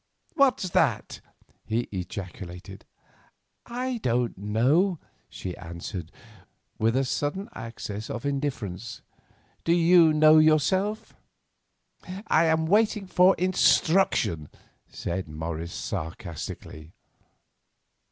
[0.33, 1.21] "What's that?"
[1.63, 2.85] he ejaculated.
[3.67, 4.97] "I don't know,"
[5.29, 6.11] she answered,
[6.79, 9.03] with a sudden access of indifference.
[9.63, 11.15] "Do you know yourself?"
[12.27, 14.49] "I am waiting for instruction,"
[14.89, 16.93] said Morris, sarcastically.